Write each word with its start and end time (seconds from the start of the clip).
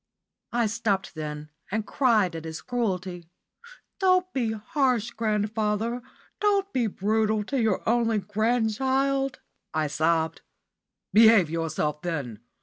I 0.51 0.65
stopped 0.65 1.13
then 1.13 1.51
and 1.69 1.85
cried 1.85 2.35
at 2.35 2.43
his 2.45 2.61
cruelty. 2.63 3.29
"Don't 3.99 4.33
be 4.33 4.53
harsh, 4.53 5.11
grandfather 5.11 6.01
don't 6.39 6.73
be 6.73 6.87
brutal 6.87 7.43
to 7.43 7.61
your 7.61 7.87
only 7.87 8.17
grandchild," 8.17 9.41
I 9.75 9.85
sobbed. 9.85 10.41
"Behave 11.13 11.51
yourself, 11.51 12.01
then. 12.01 12.39